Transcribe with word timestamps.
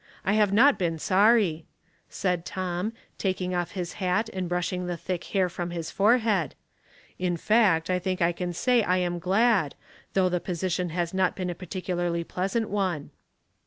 I 0.25 0.33
have 0.33 0.51
not 0.51 0.79
been 0.79 0.97
sorry," 0.97 1.67
said 2.09 2.43
Tom, 2.43 2.91
taking 3.19 3.53
off 3.53 3.73
his 3.73 3.93
hat 4.01 4.29
and 4.33 4.49
brushing 4.49 4.87
the 4.87 4.97
thick 4.97 5.25
hair 5.25 5.47
from 5.47 5.69
his 5.69 5.91
forehead." 5.91 6.55
In 7.19 7.37
fact, 7.37 7.87
I 7.87 7.99
think 7.99 8.19
I 8.19 8.31
can 8.31 8.51
say 8.51 8.81
I 8.81 8.97
am 8.97 9.19
glad, 9.19 9.75
though 10.13 10.27
the 10.27 10.39
position 10.39 10.89
has 10.89 11.13
not 11.13 11.35
been 11.35 11.51
a 11.51 11.53
particularly 11.53 12.23
pleasant 12.23 12.67
one." 12.67 13.11